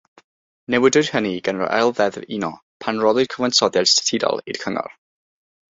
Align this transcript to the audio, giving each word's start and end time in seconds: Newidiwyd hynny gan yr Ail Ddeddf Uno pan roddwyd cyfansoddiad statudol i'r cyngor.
Newidiwyd 0.73 1.11
hynny 1.17 1.33
gan 1.49 1.61
yr 1.65 1.69
Ail 1.81 1.93
Ddeddf 1.99 2.33
Uno 2.39 2.51
pan 2.85 3.05
roddwyd 3.05 3.31
cyfansoddiad 3.35 3.95
statudol 3.95 4.45
i'r 4.53 4.63
cyngor. 4.65 4.95